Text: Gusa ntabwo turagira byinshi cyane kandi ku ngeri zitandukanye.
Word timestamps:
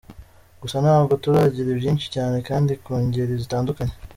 Gusa 0.61 0.77
ntabwo 0.85 1.13
turagira 1.23 1.69
byinshi 1.79 2.07
cyane 2.15 2.37
kandi 2.47 2.71
ku 2.83 2.91
ngeri 3.05 3.33
zitandukanye. 3.41 3.93